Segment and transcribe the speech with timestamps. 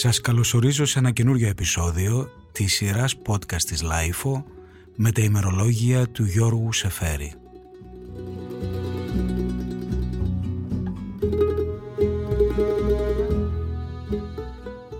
[0.00, 4.42] Σας καλωσορίζω σε ένα καινούριο επεισόδιο της σειράς podcast της Lifeo
[4.96, 7.32] με τα ημερολόγια του Γιώργου Σεφέρη.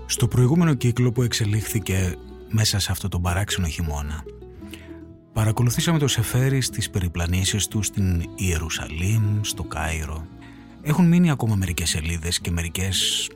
[0.06, 2.16] Στο προηγούμενο κύκλο που εξελίχθηκε
[2.48, 4.24] μέσα σε αυτό τον παράξενο χειμώνα
[5.32, 10.26] παρακολουθήσαμε το Σεφέρη στις περιπλανήσεις του στην Ιερουσαλήμ, στο Κάιρο.
[10.82, 13.28] Έχουν μείνει ακόμα μερικές σελίδες και μερικές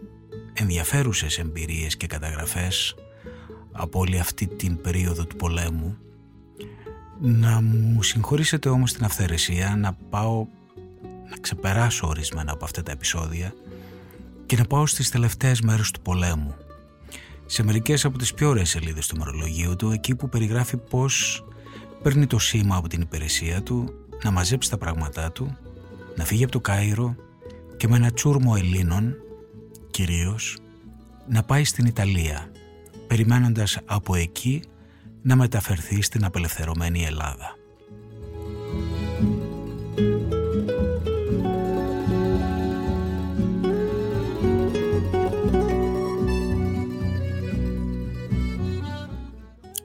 [0.55, 2.95] ενδιαφέρουσες εμπειρίες και καταγραφές
[3.73, 5.97] από όλη αυτή την περίοδο του πολέμου.
[7.21, 10.47] Να μου συγχωρήσετε όμως την αυθαιρεσία να πάω
[11.30, 13.55] να ξεπεράσω ορισμένα από αυτά τα επεισόδια
[14.47, 16.55] και να πάω στις τελευταίες μέρες του πολέμου.
[17.47, 21.45] Σε μερικές από τις πιο ωραίες σελίδες του μερολογίου του εκεί που περιγράφει πως
[22.02, 23.95] παίρνει το σήμα από την υπηρεσία του
[24.25, 25.57] να μαζέψει τα πράγματά του
[26.16, 27.16] να φύγει από το Κάιρο
[27.77, 29.15] και με ένα τσούρμο Ελλήνων
[29.95, 30.56] κυρίως
[31.28, 32.50] να πάει στην Ιταλία
[33.06, 34.62] περιμένοντας από εκεί
[35.23, 37.56] να μεταφερθεί στην απελευθερωμένη Ελλάδα.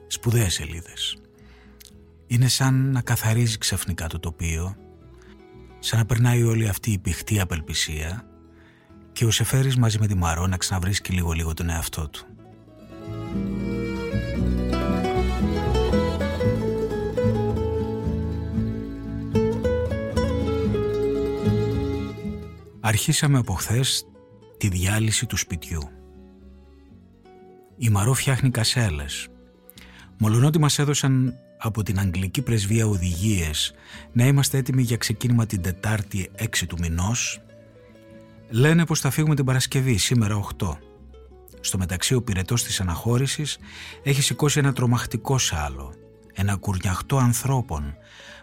[0.06, 1.16] Σπουδαίες σελίδες.
[2.26, 4.76] Είναι σαν να καθαρίζει ξαφνικά το τοπίο,
[5.78, 8.29] σαν να περνάει όλη αυτή η πηχτή απελπισία
[9.20, 12.26] και ο Σεφέρης μαζί με τη Μαρό να ξαναβρίσκει λίγο λίγο τον εαυτό του.
[22.80, 24.06] Αρχίσαμε από χθες
[24.56, 25.88] τη διάλυση του σπιτιού.
[27.76, 29.28] Η Μαρό φτιάχνει κασέλες.
[30.18, 33.74] Μολονότι μας έδωσαν από την Αγγλική Πρεσβεία οδηγίες
[34.12, 37.40] να είμαστε έτοιμοι για ξεκίνημα την Τετάρτη 6 του μηνός,
[38.50, 40.78] λένε πως θα φύγουμε την Παρασκευή, σήμερα 8.
[41.60, 43.58] Στο μεταξύ ο πυρετός της αναχώρησης
[44.02, 45.94] έχει σηκώσει ένα τρομακτικό σάλο,
[46.32, 47.94] ένα κουρνιαχτό ανθρώπων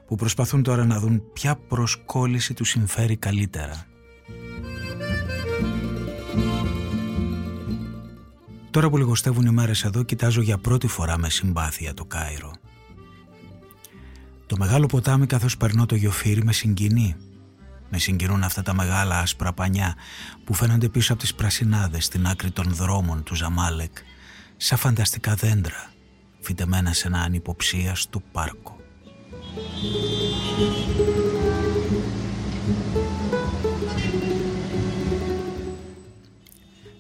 [0.08, 3.86] που προσπαθούν τώρα να δουν ποια προσκόλληση του συμφέρει καλύτερα.
[8.72, 12.54] Τώρα που λιγοστεύουν οι μέρες εδώ κοιτάζω για πρώτη φορά με συμπάθεια το Κάιρο.
[14.46, 17.16] Το μεγάλο ποτάμι καθώς περνώ το γιοφύρι με συγκινεί.
[17.90, 19.96] Με συγκινούν αυτά τα μεγάλα άσπρα πανιά
[20.44, 23.98] που φαίνονται πίσω από τις πρασινάδες στην άκρη των δρόμων του Ζαμάλεκ
[24.58, 25.92] σαν φανταστικά δέντρα
[26.40, 28.76] φυτεμένα σε ένα ανυποψίαστο πάρκο.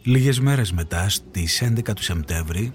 [0.03, 2.73] Λίγες μέρες μετά, στις 11 του Σεπτέμβρη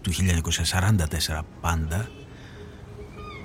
[0.00, 2.08] του 1944 πάντα,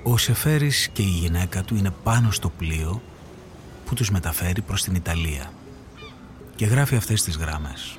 [0.02, 3.02] ο Σεφέρης και η γυναίκα του είναι πάνω στο πλοίο
[3.84, 5.52] που τους μεταφέρει προς την Ιταλία
[6.56, 7.98] και γράφει αυτές τις γράμμες.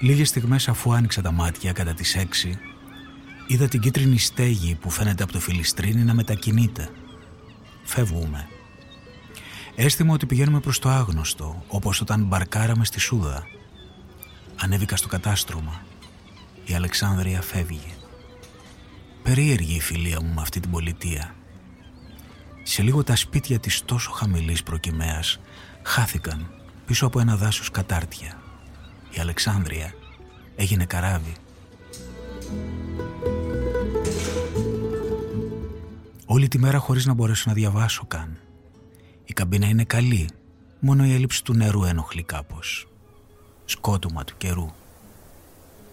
[0.00, 2.58] Λίγες στιγμές αφού άνοιξα τα μάτια κατά τις έξι
[3.46, 6.88] είδα την κίτρινη στέγη που φαίνεται από το φιλιστρίνι να μετακινείται.
[7.82, 8.48] Φεύγουμε.
[9.74, 13.46] Αίσθημα ότι πηγαίνουμε προς το άγνωστο όπως όταν μπαρκάραμε στη Σούδα.
[14.60, 15.82] Ανέβηκα στο κατάστρωμα.
[16.64, 17.94] Η Αλεξάνδρεια φεύγει.
[19.22, 21.34] Περίεργη η φιλία μου με αυτή την πολιτεία.
[22.62, 25.40] Σε λίγο τα σπίτια της τόσο χαμηλής προκυμαίας
[25.82, 26.50] χάθηκαν
[26.86, 28.40] πίσω από ένα δάσος κατάρτια.
[29.10, 29.94] Η Αλεξάνδρεια
[30.56, 31.34] έγινε καράβι.
[36.26, 38.38] Όλη τη μέρα χωρίς να μπορέσω να διαβάσω καν.
[39.24, 40.28] Η καμπίνα είναι καλή,
[40.80, 42.88] μόνο η έλλειψη του νερού ενοχλεί κάπως.
[43.64, 44.70] Σκότωμα του καιρού.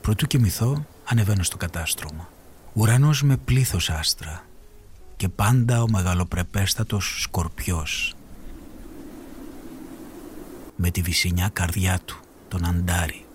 [0.01, 2.30] Προτού κοιμηθώ, ανεβαίνω στο κατάστρωμα.
[2.74, 4.49] Ουρανός με πλήθος άστρα
[5.19, 8.16] και πάντα ο μεγαλοπρεπέστατος σκορπιός
[10.75, 13.25] με τη βυσινιά καρδιά του, τον Αντάρι.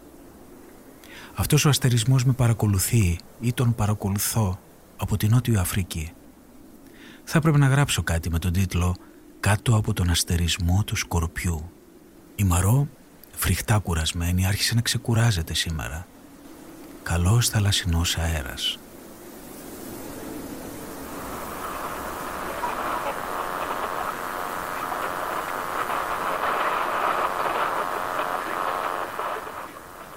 [1.35, 4.59] Αυτός ο αστερισμός με παρακολουθεί ή τον παρακολουθώ
[4.97, 6.13] από την Νότιο Αφρική.
[7.25, 8.97] Θα πρέπει να γράψω κάτι με τον τίτλο
[9.41, 11.71] «Κάτω από τον αστερισμό του σκορπιού».
[12.35, 12.89] Η Μαρό,
[13.33, 16.07] φρικτά κουρασμένη, άρχισε να ξεκουράζεται σήμερα.
[17.03, 18.79] Καλός θαλασσινός αέρας.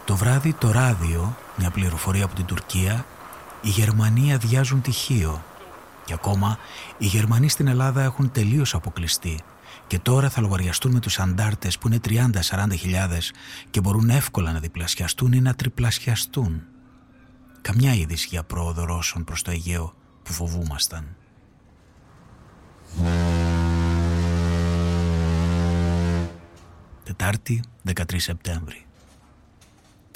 [0.07, 3.05] Το βράδυ το ράδιο, μια πληροφορία από την Τουρκία,
[3.61, 5.43] οι Γερμανοί αδειάζουν τυχείο
[6.05, 6.57] και ακόμα
[6.97, 9.39] οι Γερμανοί στην Ελλάδα έχουν τελείως αποκλειστεί
[9.87, 13.31] και τώρα θα λογαριαστούν με τους αντάρτες που είναι 30-40 χιλιάδες
[13.69, 16.61] και μπορούν εύκολα να διπλασιαστούν ή να τριπλασιαστούν.
[17.61, 19.93] Καμιά είδηση για πρόοδο Ρώσων προς το Αιγαίο
[20.23, 21.15] που φοβούμασταν.
[27.03, 28.86] Τετάρτη 13 Σεπτέμβρη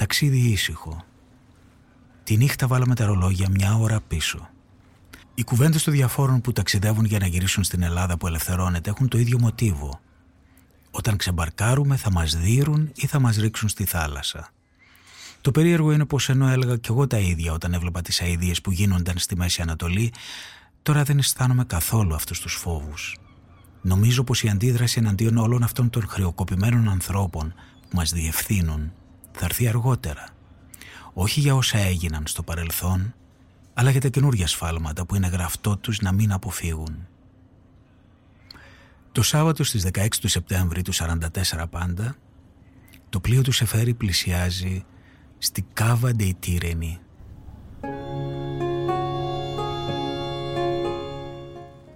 [0.01, 1.03] Ταξίδι ήσυχο.
[2.23, 4.49] Τη νύχτα βάλαμε τα ρολόγια μια ώρα πίσω.
[5.33, 9.17] Οι κουβέντες των διαφόρων που ταξιδεύουν για να γυρίσουν στην Ελλάδα που ελευθερώνεται έχουν το
[9.17, 9.99] ίδιο μοτίβο.
[10.91, 14.49] Όταν ξεμπαρκάρουμε θα μας δίρουν ή θα μας ρίξουν στη θάλασσα.
[15.41, 18.71] Το περίεργο είναι πως ενώ έλεγα κι εγώ τα ίδια όταν έβλεπα τις αηδίες που
[18.71, 20.13] γίνονταν στη Μέση Ανατολή,
[20.81, 23.17] τώρα δεν αισθάνομαι καθόλου αυτούς τους φόβους.
[23.81, 28.91] Νομίζω πως η αντίδραση εναντίον όλων αυτών των χρεοκοπημένων ανθρώπων που μας διευθύνουν
[29.31, 30.27] θα έρθει αργότερα.
[31.13, 33.13] Όχι για όσα έγιναν στο παρελθόν,
[33.73, 37.07] αλλά για τα καινούργια σφάλματα που είναι γραφτό τους να μην αποφύγουν.
[39.11, 41.17] Το Σάββατο στις 16 του Σεπτέμβρη του 44
[41.69, 42.15] πάντα,
[43.09, 44.85] το πλοίο του Σεφέρι πλησιάζει
[45.37, 46.99] στη Κάβα Ντεϊτήρενη.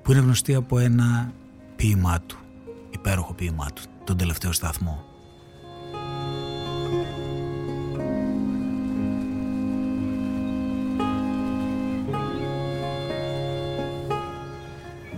[0.05, 1.33] που είναι γνωστή από ένα
[1.75, 2.37] ποίημά του,
[2.89, 5.14] υπέροχο ποίημά του, τον τελευταίο σταθμό.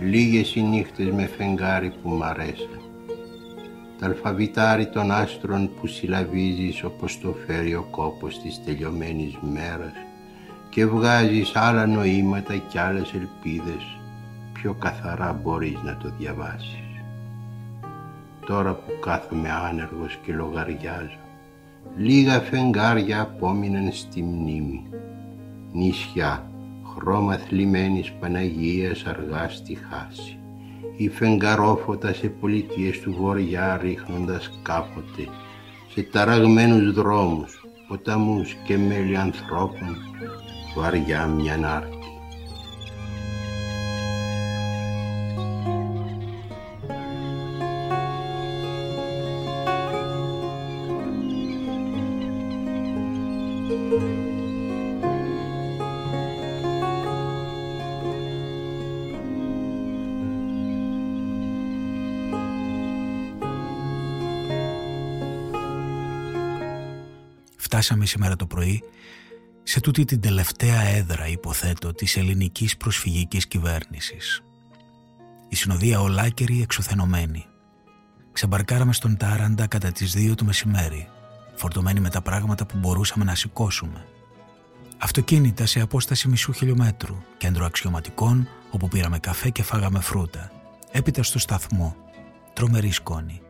[0.00, 2.80] Λίγες οι νύχτες με φεγγάρι που μ' αρέσαν.
[3.98, 9.92] Τα αλφαβητάρι των άστρων που συλλαβίζεις όπως το φέρει ο κόπος της τελειωμένης μέρας
[10.70, 13.98] και βγάζεις άλλα νοήματα κι άλλες ελπίδες
[14.52, 16.82] πιο καθαρά μπορείς να το διαβάσεις.
[18.46, 21.18] Τώρα που κάθομαι άνεργος και λογαριάζω,
[21.96, 24.86] λίγα φεγγάρια απόμειναν στη μνήμη.
[25.72, 26.50] Νησιά,
[26.96, 30.38] χρώμα θλιμμένης Παναγίας αργά στη χάση.
[30.96, 35.28] Η φεγγαρόφωτα σε πολιτείες του βορειά ρίχνοντας κάποτε
[35.94, 39.96] σε ταραγμένους δρόμους, ποταμούς και μέλη ανθρώπων
[40.76, 41.97] βαριά μια νάρτη.
[67.78, 68.82] Φτάσαμε σήμερα το πρωί
[69.62, 74.42] σε τούτη την τελευταία έδρα, υποθέτω, της ελληνικής προσφυγικής κυβέρνησης.
[75.48, 77.44] Η συνοδεία ολάκερη εξουθενωμένη.
[78.32, 81.08] Ξεμπαρκάραμε στον Τάραντα κατά τις δύο του μεσημέρι,
[81.54, 84.06] φορτωμένοι με τα πράγματα που μπορούσαμε να σηκώσουμε.
[84.98, 90.50] Αυτοκίνητα σε απόσταση μισού χιλιόμετρου, κέντρο αξιωματικών, όπου πήραμε καφέ και φάγαμε φρούτα.
[90.90, 91.96] Έπειτα στο σταθμό,
[92.52, 93.42] τρομερή σκόνη.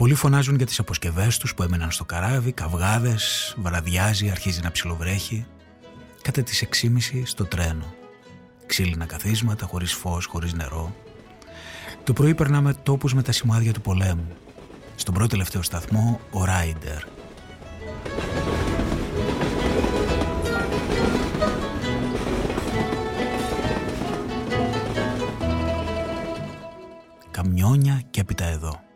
[0.00, 5.46] Πολλοί φωνάζουν για τις αποσκευές τους που έμεναν στο καράβι, καυγάδες, βραδιάζει, αρχίζει να ψιλοβρέχει.
[6.22, 7.94] Κατά τις 6.30 στο τρένο.
[8.66, 10.94] Ξύλινα καθίσματα, χωρίς φως, χωρίς νερό.
[12.04, 14.36] Το πρωί περνάμε τόπους με τα σημάδια του πολέμου.
[14.96, 17.02] Στον πρώτο τελευταίο σταθμό, ο Ράιντερ.
[27.30, 28.89] Καμιόνια και έπειτα εδώ.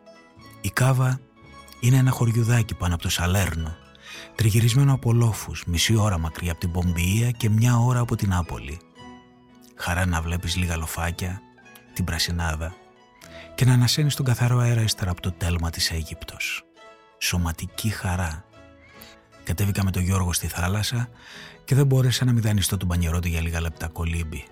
[0.65, 1.21] Η Κάβα
[1.81, 3.77] είναι ένα χωριουδάκι πάνω από το Σαλέρνο,
[4.35, 8.81] τριγυρισμένο από λόφους, μισή ώρα μακριά από την Πομπιεία και μια ώρα από την Άπολη.
[9.77, 11.41] Χαρά να βλέπεις λίγα λοφάκια,
[11.93, 12.75] την πρασινάδα
[13.55, 16.63] και να ανασένεις τον καθαρό αέρα ύστερα από το τέλμα της Αίγυπτος.
[17.19, 18.45] Σωματική χαρά.
[19.45, 21.09] Κατέβηκα με τον Γιώργο στη θάλασσα
[21.65, 24.45] και δεν μπόρεσα να μηδανιστώ τον πανιερό του για λίγα λεπτά κολύμπη.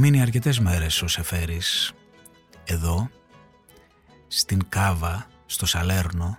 [0.00, 1.92] Θα μείνει αρκετές μέρες ο Σεφέρης
[2.64, 3.10] εδώ,
[4.26, 6.38] στην Κάβα, στο Σαλέρνο,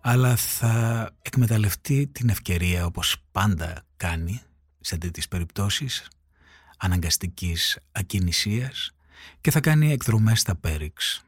[0.00, 4.40] αλλά θα εκμεταλλευτεί την ευκαιρία όπως πάντα κάνει
[4.80, 6.08] σε τέτοιες περιπτώσεις
[6.78, 8.94] αναγκαστικής ακινησίας
[9.40, 11.24] και θα κάνει εκδρομές στα Πέριξ.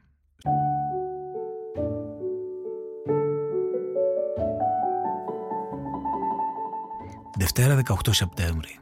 [7.37, 8.79] Δευτέρα 18 Σεπτέμβρη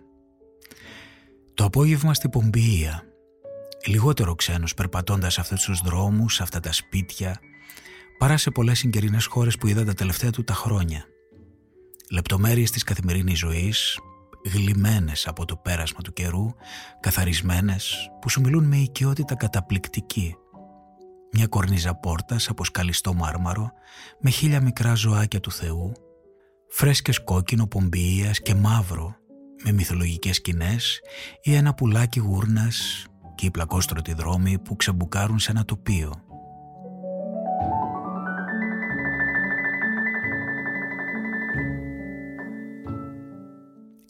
[1.63, 3.03] το απόγευμα στη Πομπία,
[3.86, 7.39] λιγότερο ξένος περπατώντας αυτούς τους δρόμους, αυτά τα σπίτια,
[8.17, 11.05] παρά σε πολλές συγκερινές χώρες που είδα τα τελευταία του τα χρόνια.
[12.12, 14.00] Λεπτομέρειες της καθημερινής ζωής,
[14.53, 16.46] γλυμμένες από το πέρασμα του καιρού,
[17.00, 20.36] καθαρισμένες, που σου μιλούν με οικειότητα καταπληκτική.
[21.32, 23.72] Μια κορνίζα πόρτας από σκαλιστό μάρμαρο,
[24.20, 25.91] με χίλια μικρά ζωάκια του Θεού,
[26.67, 29.15] φρέσκες κόκκινο πομπιείας και μαύρο,
[29.63, 31.01] με μυθολογικές σκηνές
[31.41, 33.05] ή ένα πουλάκι γούρνας
[33.36, 36.24] και οι πλακόστρωτοι δρόμοι που ξαμπουκάρουν σε ένα τοπίο.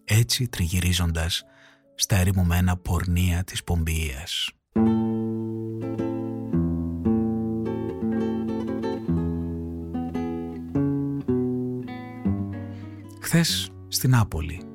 [0.05, 1.45] Έτσι τριγυρίζοντας
[1.95, 4.51] στα ερημωμένα πορνεία της Πομπίας.
[13.19, 14.72] Χθες στην Άπολη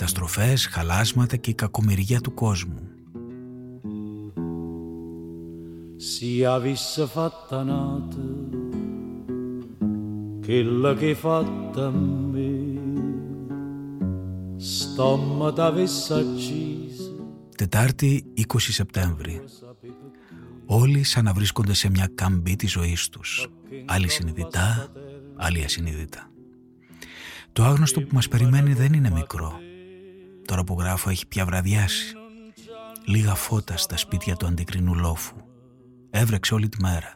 [0.00, 2.80] Καταστροφές, χαλάσματα και η κακομοιριά του κόσμου.
[6.10, 8.24] Si avesse fatta nata
[10.46, 11.90] quella che fatta a
[12.32, 12.52] me.
[14.56, 16.24] Στόμα t'avesse
[17.56, 19.42] Τετάρτη 20 Σεπτέμβρη.
[20.66, 23.48] Όλοι σαν να βρίσκονται σε μια καμπή της ζωής τους.
[23.86, 24.92] Άλλοι συνειδητά,
[25.36, 26.30] άλλοι ασυνειδητά
[27.52, 29.60] Το άγνωστο που μας περιμένει δεν είναι μικρό
[30.50, 32.14] Τώρα που γράφω έχει πια βραδιάσει.
[33.04, 35.36] Λίγα φώτα στα σπίτια του αντικρινού λόφου.
[36.10, 37.14] Έβρεξε όλη τη μέρα.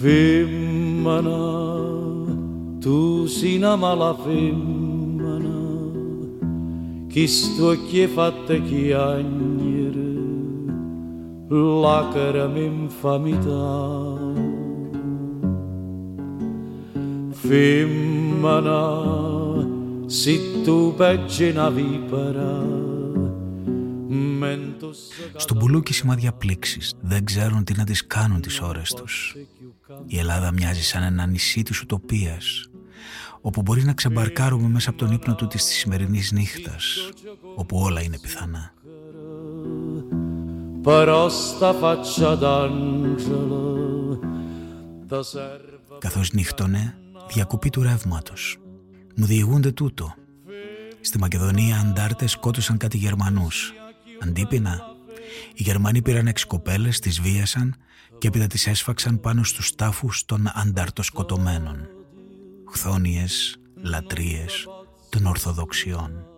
[0.00, 1.62] Φήμανα
[2.84, 5.36] tu sei una mala femmina
[7.12, 10.08] che sto che fatta chiagnere
[11.84, 12.88] lacrime
[17.44, 18.80] infamità femmina
[20.08, 22.82] se tu peggi una vipera
[25.36, 29.36] Στο μπουλούκι σημάδια πλήξης δεν ξέρουν τι να τις κάνουν τις ώρες τους.
[30.06, 32.68] Η Ελλάδα μοιάζει σαν ένα νησί της ουτοπίας
[33.40, 37.08] όπου μπορεί να ξεμπαρκάρουμε μέσα από τον ύπνο του της σημερινής νύχτας,
[37.56, 38.72] όπου όλα είναι πιθανά.
[45.98, 46.94] Καθώς νύχτωνε,
[47.28, 48.58] διακοπή του ρεύματος.
[49.16, 50.14] Μου διηγούνται τούτο.
[51.00, 53.72] Στη Μακεδονία αντάρτες σκότωσαν κάτι Γερμανούς.
[54.22, 54.80] Αντίπεινα,
[55.54, 57.74] οι Γερμανοί πήραν έξι κοπέλες, τις βίασαν
[58.18, 61.88] και έπειτα τις έσφαξαν πάνω στους τάφους των ανταρτοσκοτωμένων
[62.70, 64.66] χθόνιες λατρείες
[65.08, 66.33] των Ορθοδοξιών.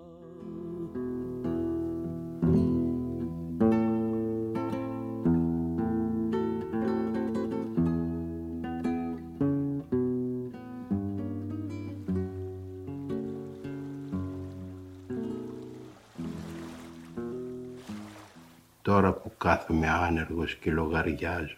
[19.86, 21.56] Κάθομαι άνεργος και λογαριάζω,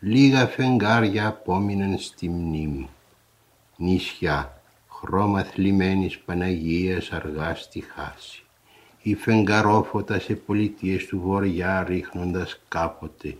[0.00, 2.88] λίγα φεγγάρια απόμειναν στη μνήμη
[3.76, 8.42] νησιά, χρώμα θλιμμένης Παναγίας αργά στη χάση.
[9.02, 13.36] Ή φεγγαρόφωτα σε πολιτείες του βορειά ρίχνοντας κάποτε,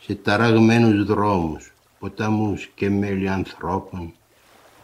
[0.00, 4.12] σε ταραγμένους δρόμους, ποταμούς και μέλη ανθρώπων,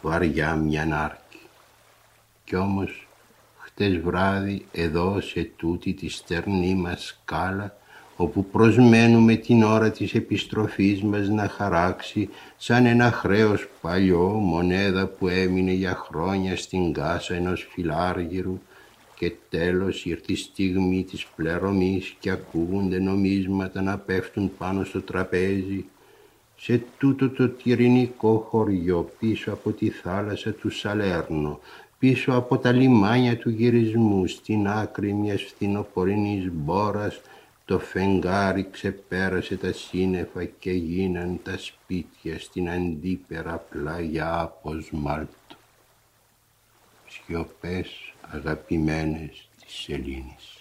[0.02, 1.40] βαριά μια νάρκη.
[2.44, 3.08] Κι όμως,
[3.58, 7.76] χτες βράδυ, εδώ σε τούτη τη στερνή μας σκάλα,
[8.16, 15.28] όπου προσμένουμε την ώρα της επιστροφής μας να χαράξει σαν ένα χρέος παλιό μονέδα που
[15.28, 18.58] έμεινε για χρόνια στην κάσα ενός φιλάργυρου
[19.14, 25.84] και τέλος ήρθε η στιγμή της πλερωμής και ακούγονται νομίσματα να πέφτουν πάνω στο τραπέζι
[26.56, 31.60] σε τούτο το τυρινικό χωριό πίσω από τη θάλασσα του Σαλέρνο
[31.98, 37.20] πίσω από τα λιμάνια του γυρισμού στην άκρη μιας φθινοπορεινής μπόρας
[37.66, 45.56] το φεγγάρι ξεπέρασε τα σύννεφα και γίναν τα σπίτια στην αντίπερα πλάγια από σμάλτο.
[47.06, 50.60] Σιωπές αγαπημένες της σελήνης.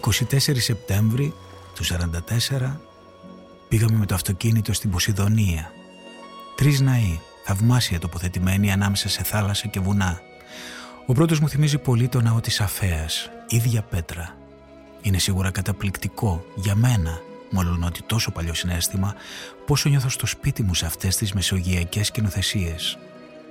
[0.00, 1.34] «24 Σεπτέμβρη
[1.82, 1.94] του
[2.60, 2.76] 44
[3.68, 5.72] πήγαμε με το αυτοκίνητο στην Ποσειδονία.
[6.56, 10.20] Τρεις ναοί, θαυμάσια τοποθετημένοι ανάμεσα σε θάλασσα και βουνά.
[11.06, 14.36] Ο πρώτος μου θυμίζει πολύ το ναό της Αφέας, ίδια πέτρα.
[15.02, 17.20] Είναι σίγουρα καταπληκτικό για μένα,
[17.50, 19.14] μόλον ότι τόσο παλιό συνέστημα,
[19.66, 22.98] πόσο νιώθω στο σπίτι μου σε αυτές τις μεσογειακές κοινοθεσίες.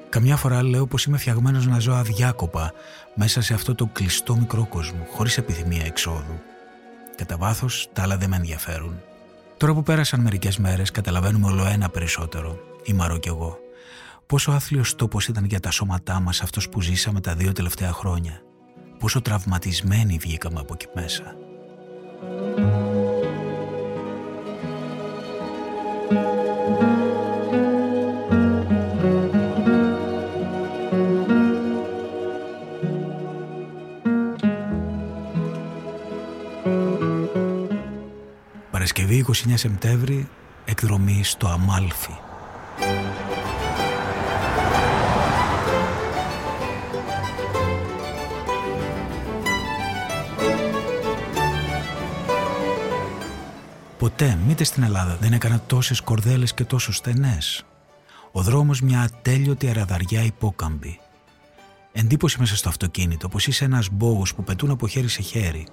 [0.10, 2.74] Καμιά φορά λέω πως είμαι φτιαγμένος να ζω αδιάκοπα
[3.16, 6.51] μέσα σε αυτό το κλειστό μικρό κόσμο, χωρίς επιθυμία εξόδου.
[7.16, 9.02] Κατά βάθος, τα άλλα δεν με ενδιαφέρουν.
[9.58, 13.58] Τώρα που πέρασαν μερικές μέρες, καταλαβαίνουμε όλο ένα περισσότερο, η Μαρό κι εγώ.
[14.26, 18.42] Πόσο άθλιος τόπος ήταν για τα σώματά μας αυτός που ζήσαμε τα δύο τελευταία χρόνια.
[19.00, 21.36] Πόσο τραυματισμένοι βγήκαμε από εκεί μέσα.
[38.94, 40.28] Παρασκευή 29 Σεπτέμβρη
[40.66, 42.12] εκδρομή στο Αμάλφι.
[53.98, 57.66] Ποτέ, μήτε στην Ελλάδα, δεν έκανα τόσες κορδέλες και τόσο στενές.
[58.32, 61.00] Ο δρόμος μια ατέλειωτη αραδαριά υπόκαμπη.
[61.92, 65.68] Εντύπωση μέσα στο αυτοκίνητο, πως είσαι ένας μπόγος που πετούν από χέρι σε χέρι.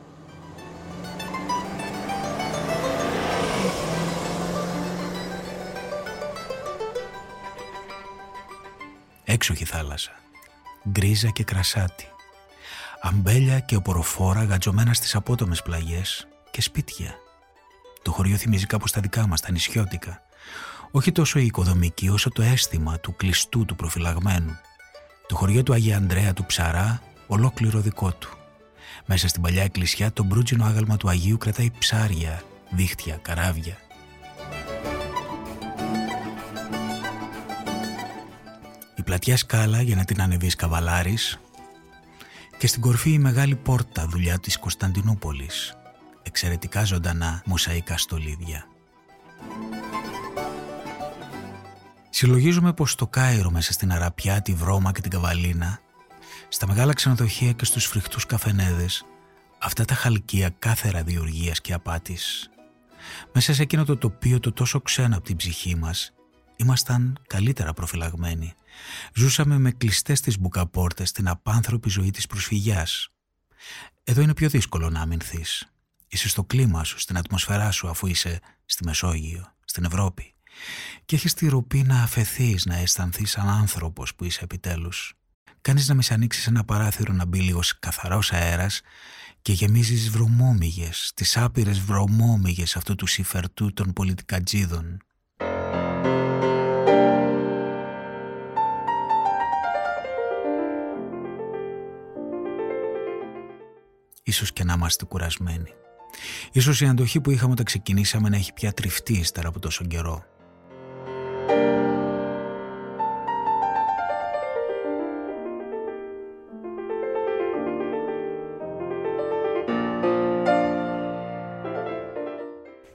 [9.50, 10.10] Έξοχη θάλασσα.
[10.88, 12.06] Γκρίζα και κρασάτι.
[13.00, 17.14] Αμπέλια και οποροφόρα γατζωμένα στις απότομες πλαγιές και σπίτια.
[18.02, 20.22] Το χωριό θυμίζει κάπως τα δικά μας, τα νησιώτικα.
[20.90, 24.58] Όχι τόσο η οικοδομική όσο το αίσθημα του κλειστού του προφυλαγμένου.
[25.28, 28.36] Το χωριό του Αγία Ανδρέα του Ψαρά ολόκληρο δικό του.
[29.06, 33.76] Μέσα στην παλιά εκκλησιά το μπρούτζινο άγαλμα του Αγίου κρατάει ψάρια, δίχτυα, καράβια.
[39.08, 41.38] Πλατιά σκάλα για να την ανεβείς καβαλάρης
[42.58, 45.76] και στην κορφή η μεγάλη πόρτα δουλειά της Κωνσταντινούπολης.
[46.22, 48.66] Εξαιρετικά ζωντανά μοσαϊκά στολίδια.
[52.10, 55.80] Συλλογίζουμε πως στο Κάιρο μέσα στην Αραπιά, τη Βρώμα και την Καβαλίνα,
[56.48, 59.04] στα μεγάλα ξενοδοχεία και στους φρικτούς καφενέδες,
[59.58, 62.50] αυτά τα χαλκία κάθερα διοργίας και απάτης.
[63.32, 66.12] Μέσα σε εκείνο το τοπίο το τόσο ξένο από την ψυχή μας,
[66.58, 68.54] ήμασταν καλύτερα προφυλαγμένοι.
[69.14, 73.08] Ζούσαμε με κλειστές τις μπουκαπόρτες την απάνθρωπη ζωή της προσφυγιάς.
[74.04, 75.72] Εδώ είναι πιο δύσκολο να αμυνθείς.
[76.08, 80.32] Είσαι στο κλίμα σου, στην ατμοσφαιρά σου αφού είσαι στη Μεσόγειο, στην Ευρώπη
[81.04, 85.14] και έχεις τη ροπή να αφαιθείς, να αισθανθείς σαν άνθρωπος που είσαι επιτέλους.
[85.60, 88.80] Κάνεις να μης ανοίξεις ένα παράθυρο να μπει λίγος καθαρός αέρας
[89.42, 95.02] και γεμίζεις βρωμόμυγες, τις άπειρες βρωμόμυγες αυτού του συφερτού των πολιτικατζίδων.
[104.22, 105.72] Ίσως και να είμαστε κουρασμένοι.
[106.52, 110.24] Ίσως η αντοχή που είχαμε όταν ξεκινήσαμε να έχει πια τριφτεί ύστερα από τόσο καιρό.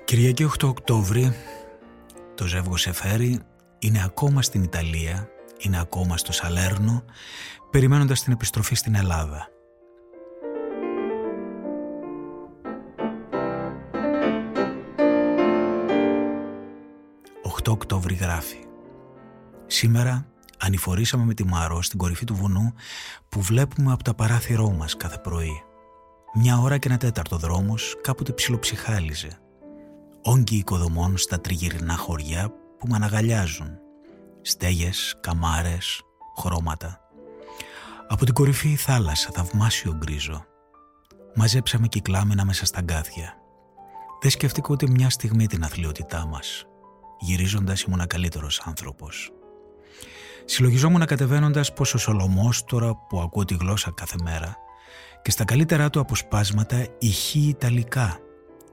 [0.04, 1.36] Κυριακή 8 Οκτώβρη
[2.44, 3.40] το ζεύγο Σεφέρι
[3.80, 5.28] είναι ακόμα στην Ιταλία,
[5.58, 7.04] είναι ακόμα στο Σαλέρνο,
[7.70, 9.48] περιμένοντας την επιστροφή στην Ελλάδα.
[17.64, 18.66] 8 Οκτώβρη γράφει
[19.68, 20.26] Σήμερα
[20.60, 22.74] ανηφορήσαμε με τη Μαρό στην κορυφή του βουνού
[23.30, 25.64] που βλέπουμε από τα παράθυρό μας κάθε πρωί.
[26.34, 29.38] Μια ώρα και ένα τέταρτο δρόμος κάποτε ψιλοψυχάλιζε.
[30.26, 33.70] Όγκοι οικοδομών στα τριγυρινά χωριά που με αναγαλιάζουν.
[34.42, 36.02] Στέγες, καμάρες,
[36.38, 37.00] χρώματα.
[38.08, 40.46] Από την κορυφή η θάλασσα, θαυμάσιο γκρίζο.
[41.36, 43.34] Μαζέψαμε κυκλάμενα μέσα στα γκάθια.
[44.22, 46.66] Δεν σκέφτηκα ούτε μια στιγμή την αθλειότητά μας.
[47.20, 49.32] Γυρίζοντας ήμουν καλύτερος άνθρωπος.
[50.46, 54.56] Συλλογιζόμουν κατεβαίνοντας πως ο Σολομός τώρα που ακούω τη γλώσσα κάθε μέρα
[55.22, 58.20] και στα καλύτερά του αποσπάσματα ηχεί Ιταλικά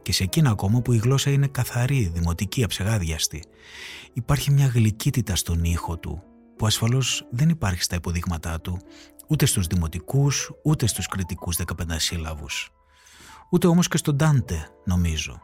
[0.02, 3.44] και σε εκείνα ακόμα που η γλώσσα είναι καθαρή, δημοτική, αψεγάδιαστη.
[4.12, 6.22] Υπάρχει μια γλυκύτητα στον ήχο του
[6.56, 8.78] που ασφαλώς δεν υπάρχει στα υποδείγματά του
[9.28, 11.64] ούτε στους δημοτικούς ούτε στους κριτικούς 15
[11.96, 12.70] σύλλαβους.
[13.50, 15.40] Ούτε όμως και στον Τάντε νομίζω.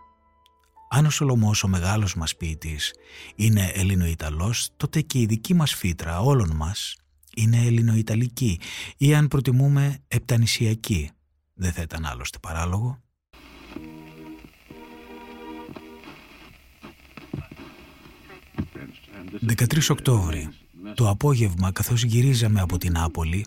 [0.90, 2.95] Αν ο Σολομός ο μεγάλος μας ποιητής
[3.35, 6.97] είναι Ελληνοϊταλός, τότε και η δική μας φύτρα όλων μας
[7.37, 8.61] είναι Ελληνοϊταλική
[8.97, 11.11] ή αν προτιμούμε επτανησιακή.
[11.55, 13.01] Δεν θα ήταν άλλωστε παράλογο.
[19.46, 20.49] «13 Οκτώβρη.
[20.94, 23.46] Το απόγευμα καθώς γυρίζαμε από την Άπολη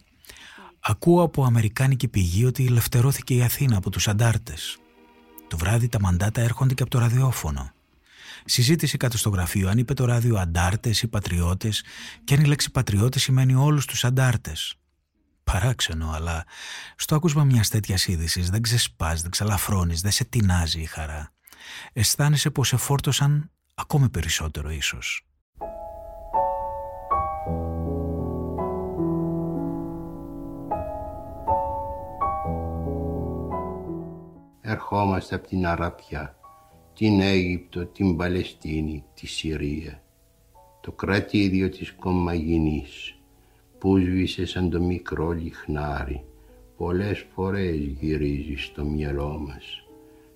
[0.80, 4.78] ακούω από αμερικάνικη πηγή ότι λευτερώθηκε η Αθήνα από τους αντάρτες.
[5.48, 7.72] Το βράδυ τα μαντάτα έρχονται και από το ραδιόφωνο.
[8.46, 11.84] Συζήτηση κάτω στο γραφείο αν είπε το ράδιο αντάρτες ή πατριώτες,
[12.24, 14.76] και αν η λέξη πατριώτες σημαίνει όλους τους αντάρτες.
[15.44, 16.46] Παράξενο, αλλά
[16.96, 21.34] στο άκουσμα μιας τέτοιας είδησης δεν ξεσπάς, δεν ξαλαφρώνεις, δεν σε τεινάζει η χαρά.
[21.94, 25.29] Αισθάνεσαι πως σε φόρτωσαν ακόμη περισσότερο ίσως.
[34.72, 36.36] Ερχόμαστε από την Αραπιά,
[36.94, 40.04] την Αίγυπτο, την Παλαιστίνη, τη Συρία.
[40.82, 43.20] Το κρατήδιο της Κομμαγινής
[43.78, 46.24] που σβήσε σαν το μικρό λιχνάρι
[46.78, 49.84] πολλές φορές γυρίζει στο μυαλό μας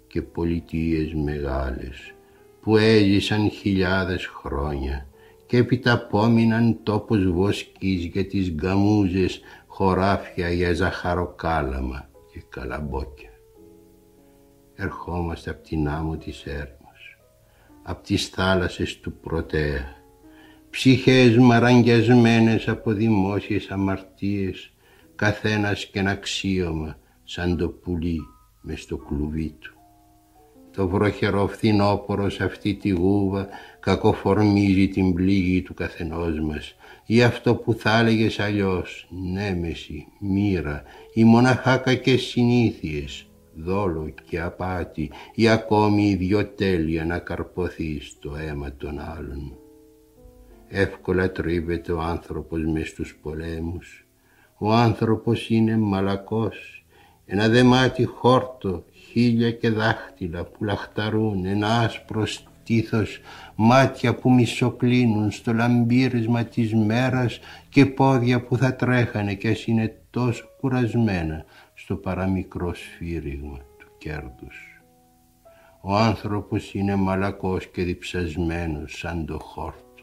[0.07, 2.13] και πολιτείες μεγάλες
[2.61, 5.07] που έζησαν χιλιάδες χρόνια
[5.45, 13.32] και επιταπόμειναν τόπος βοσκής για τις γκαμούζες χωράφια για ζαχαροκάλαμα και καλαμπόκια
[14.75, 17.19] ερχόμαστε από την άμμο της έρμος,
[17.83, 19.95] από τις θάλασσες του Πρωτέα,
[20.69, 24.73] ψυχές μαραγγιασμένες από δημόσιες αμαρτίες,
[25.15, 28.19] καθένας και ένα αξίωμα σαν το πουλί
[28.61, 29.73] μες στο κλουβί του.
[30.75, 33.47] Το βροχερό φθινόπορο σε αυτή τη γούβα
[33.79, 40.83] κακοφορμίζει την πλήγη του καθενός μας ή αυτό που θα έλεγες αλλιώς νέμεση, μοίρα
[41.13, 48.99] ή μοναχά κακές συνήθειες, δόλο και απάτη ή ακόμη ιδιοτέλεια να καρποθεί στο αίμα των
[48.99, 49.57] άλλων.
[50.67, 54.07] Εύκολα τρίβεται ο άνθρωπος μες στους πολέμους.
[54.57, 56.85] Ο άνθρωπος είναι μαλακός,
[57.25, 63.19] ένα δεμάτι χόρτο, χίλια και δάχτυλα που λαχταρούν, ένα άσπρο στήθος,
[63.55, 67.39] μάτια που μισοκλίνουν στο λαμπύρισμα της μέρας
[67.69, 71.45] και πόδια που θα τρέχανε κι ας είναι τόσο κουρασμένα
[71.83, 74.81] στο παραμικρό σφύριγμα του κέρδους.
[75.81, 79.93] Ο άνθρωπος είναι μαλακός και διψασμένος σαν το χόρτο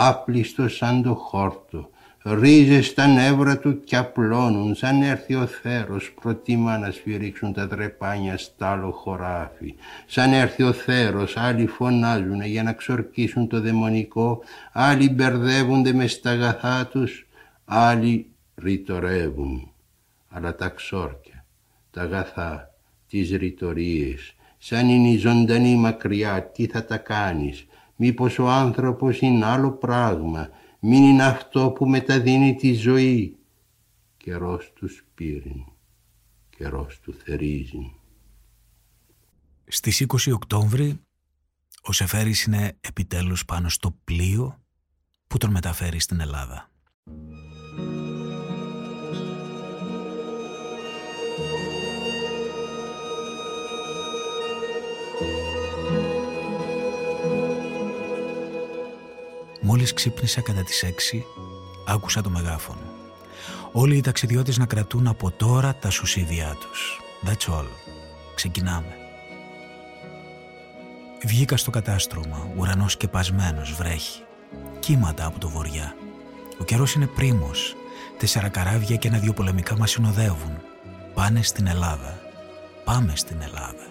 [0.00, 1.90] άπλιστο σαν το χόρτο,
[2.22, 8.38] ρίζες στα νεύρα του κι απλώνουν, σαν έρθει ο θέρος, προτιμά να σφυρίξουν τα τρεπάνια
[8.38, 9.74] στ' άλλο χωράφι.
[10.06, 14.40] Σαν έρθει ο θέρος, άλλοι φωνάζουν για να ξορκίσουν το δαιμονικό,
[14.72, 17.26] άλλοι μπερδεύονται μες στα αγαθά τους,
[17.64, 19.72] άλλοι ρητορεύουν.
[20.28, 21.46] Αλλά τα ξόρκια,
[21.90, 22.74] τα αγαθά,
[23.08, 27.66] τις ρητορίες, σαν είναι η ζωντανή μακριά, τι θα τα κάνεις,
[28.00, 30.48] Μήπως ο άνθρωπος είναι άλλο πράγμα,
[30.80, 33.38] μην είναι αυτό που μεταδίνει τη ζωή;
[34.16, 35.64] Καιρός τους σπύριν,
[36.56, 37.94] καιρός του θερίζει.
[39.66, 41.00] Στις 20 Οκτώβρη
[41.82, 44.62] ο Σεφέρης είναι επιτέλους πάνω στο πλοίο
[45.26, 46.70] που τον μεταφέρει στην Ελλάδα.
[59.68, 61.24] Μόλις ξύπνησα κατά τις 6,
[61.86, 62.80] άκουσα το μεγάφωνο.
[63.72, 67.00] Όλοι οι ταξιδιώτες να κρατούν από τώρα τα σουσίδια τους.
[67.26, 67.66] That's all.
[68.34, 68.96] Ξεκινάμε.
[71.24, 74.22] Βγήκα στο κατάστρωμα, ουρανός σκεπασμένος, βρέχει.
[74.78, 75.94] Κύματα από το βοριά.
[76.60, 77.74] Ο καιρός είναι πρίμος.
[78.18, 80.58] Τέσσερα καράβια και ένα-δυο πολεμικά μας συνοδεύουν.
[81.14, 82.18] Πάνε στην Ελλάδα.
[82.84, 83.86] Πάμε στην Ελλάδα.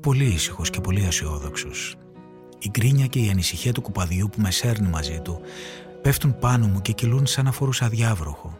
[0.00, 1.96] Πολύ ήσυχος και πολύ αισιόδοξος.
[2.58, 5.40] Η γκρίνια και η ανησυχία του κουπαδιού που με σέρνει μαζί του
[6.02, 8.58] πέφτουν πάνω μου και κυλούν σαν να φορούσα διάβροχο.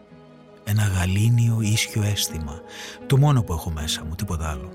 [0.63, 2.61] Ένα γαλήνιο ίσιο αίσθημα,
[3.07, 4.71] το μόνο που έχω μέσα μου, τίποτα άλλο.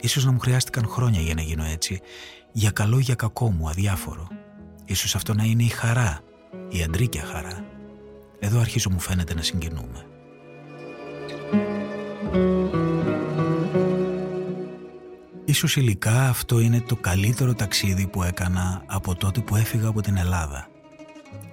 [0.00, 2.00] Ίσως να μου χρειάστηκαν χρόνια για να γίνω έτσι,
[2.52, 4.28] για καλό για κακό μου, αδιάφορο.
[4.84, 6.20] Ίσως αυτό να είναι η χαρά,
[6.68, 7.64] η αντρίκια χαρά.
[8.38, 10.06] Εδώ αρχίζω μου φαίνεται να συγκινούμε.
[15.50, 20.16] Ίσως υλικά αυτό είναι το καλύτερο ταξίδι που έκανα από τότε που έφυγα από την
[20.16, 20.68] Ελλάδα.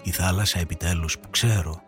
[0.03, 1.81] Η θάλασσα επιτέλους που ξέρω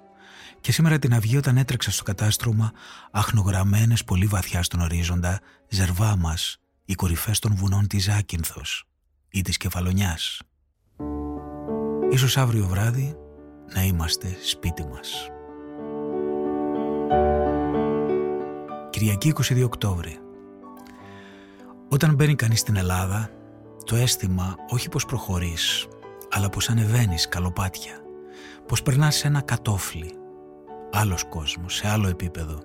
[0.61, 2.71] και σήμερα την αυγή όταν έτρεξα στο κατάστρωμα
[3.11, 8.87] αχνογραμμένες πολύ βαθιά στον ορίζοντα ζερβά μας οι κορυφές των βουνών της Άκυνθος
[9.29, 10.41] ή της Κεφαλονιάς.
[12.11, 13.15] Ίσως αύριο βράδυ
[13.73, 15.29] να είμαστε σπίτι μας.
[18.89, 20.19] Κυριακή 22 Οκτώβρη
[21.89, 23.29] όταν μπαίνει κανείς στην Ελλάδα,
[23.85, 25.87] το αίσθημα όχι πως προχωρείς,
[26.31, 28.01] αλλά πως ανεβαίνεις καλοπάτια,
[28.67, 30.13] πως περνάς σε ένα κατόφλι,
[30.91, 32.59] άλλος κόσμος, σε άλλο επίπεδο.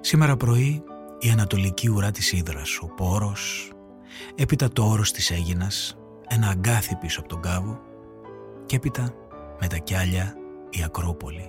[0.00, 0.82] Σήμερα πρωί
[1.18, 3.72] η ανατολική ουρά της Ήδρας, ο πόρος,
[4.34, 7.80] έπειτα το όρος της Έγινας, ένα αγκάθι πίσω από τον κάβο
[8.66, 9.14] και έπειτα
[9.60, 10.34] με τα κιάλια
[10.70, 11.48] η Ακρόπολη.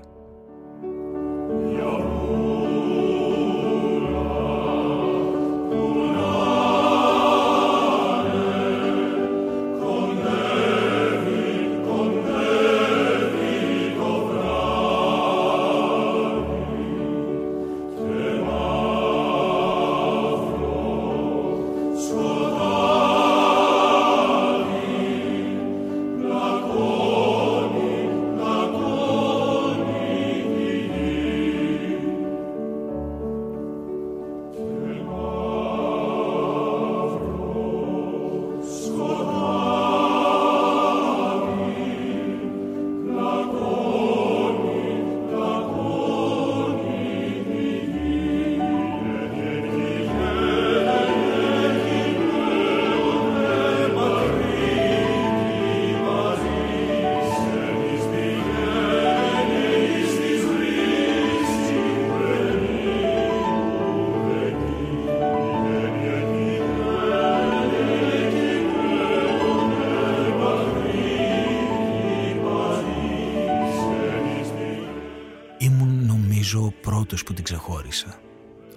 [77.09, 78.19] Πρώτος που την ξεχώρισα.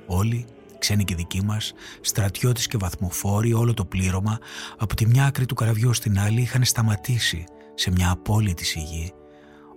[0.07, 0.45] Όλοι,
[0.79, 4.39] ξένοι και δικοί μας, στρατιώτες και βαθμοφόροι, όλο το πλήρωμα,
[4.79, 9.13] από τη μια άκρη του καραβιού στην άλλη είχαν σταματήσει σε μια απόλυτη σιγή,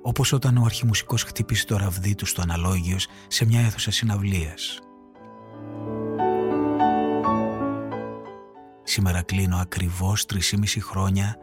[0.01, 4.79] όπως όταν ο αρχιμουσικός χτύπησε το ραβδί του στο αναλόγιος σε μια αίθουσα συναυλίας.
[8.83, 11.35] Σήμερα κλείνω ακριβώς 3,5 χρόνια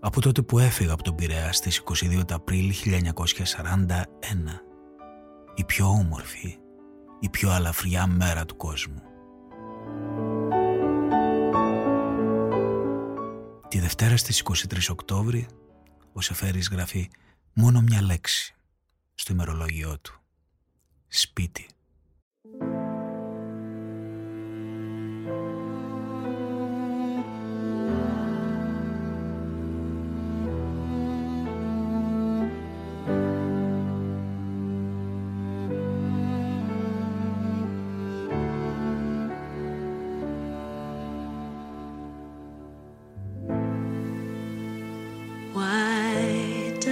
[0.00, 4.69] από τότε που έφυγα από τον Πειραιά στις 22 Απρίλη 1941.
[5.60, 6.58] Η πιο όμορφη,
[7.20, 9.02] η πιο αλαφριά μέρα του κόσμου.
[13.68, 15.46] Τη Δευτέρα στις 23 Οκτώβρη
[16.12, 17.10] ο Σεφέρης γράφει
[17.52, 18.54] μόνο μια λέξη
[19.14, 20.20] στο ημερολόγιό του.
[21.08, 21.66] Σπίτι.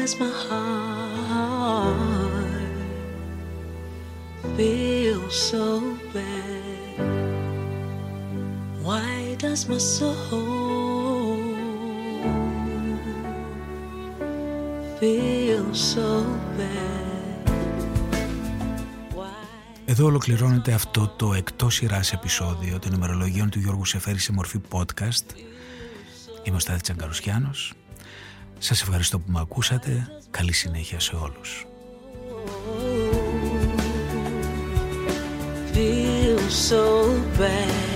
[0.09, 1.89] Does my heart
[4.57, 5.65] feel so
[6.15, 6.99] bad?
[8.83, 11.37] Why does my soul
[15.01, 16.25] feel so
[16.57, 16.99] bad?
[19.85, 25.37] Εδώ ολοκληρώνεται αυτό το εκτός σειράς επεισόδιο των ημερολογίων του Γιώργου Σεφέρη σε μορφή podcast.
[26.43, 27.75] Είμαι ο Στάθης Τσαγκαρουσιάνος.
[28.59, 30.07] Σας ευχαριστώ που με ακούσατε.
[30.31, 31.67] Καλή συνέχεια σε όλους.
[35.75, 36.85] Feel so
[37.39, 37.88] bad.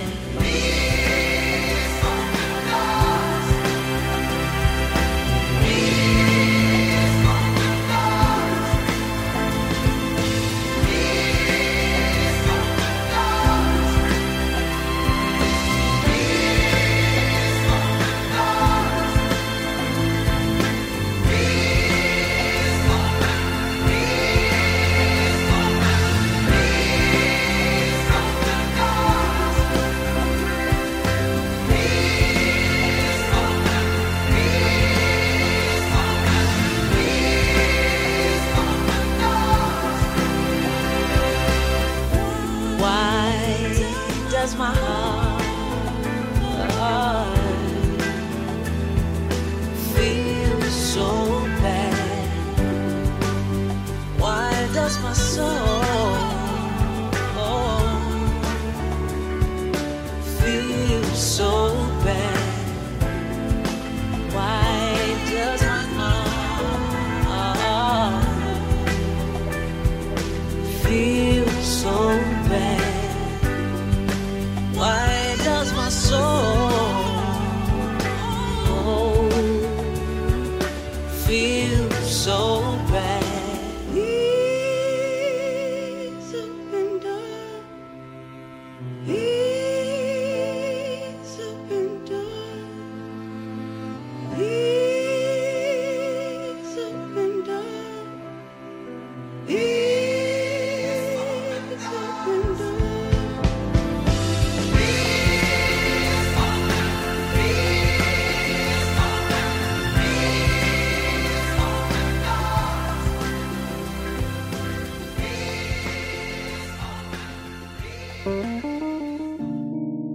[70.83, 71.22] feel